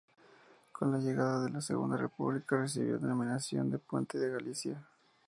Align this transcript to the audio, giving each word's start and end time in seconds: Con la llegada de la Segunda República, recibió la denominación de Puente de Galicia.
Con 0.71 0.91
la 0.91 0.97
llegada 0.97 1.43
de 1.43 1.51
la 1.51 1.61
Segunda 1.61 1.95
República, 1.95 2.57
recibió 2.57 2.93
la 2.95 2.97
denominación 3.01 3.69
de 3.69 3.77
Puente 3.77 4.17
de 4.17 4.29
Galicia. 4.31 4.83